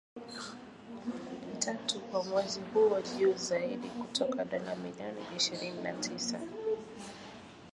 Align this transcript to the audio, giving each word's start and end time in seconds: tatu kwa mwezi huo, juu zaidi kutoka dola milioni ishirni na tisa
tatu 1.59 1.99
kwa 1.99 2.23
mwezi 2.23 2.61
huo, 2.73 3.01
juu 3.19 3.33
zaidi 3.37 3.89
kutoka 3.89 4.45
dola 4.45 4.75
milioni 4.75 5.21
ishirni 5.37 5.71
na 5.81 5.93
tisa 5.93 6.39